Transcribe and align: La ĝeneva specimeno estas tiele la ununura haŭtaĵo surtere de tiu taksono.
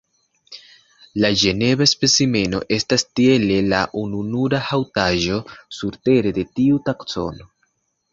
La 1.23 1.29
ĝeneva 1.41 1.85
specimeno 1.91 2.61
estas 2.77 3.05
tiele 3.19 3.57
la 3.73 3.81
ununura 4.05 4.61
haŭtaĵo 4.69 5.37
surtere 5.81 6.33
de 6.39 6.47
tiu 6.57 6.81
taksono. 6.89 7.47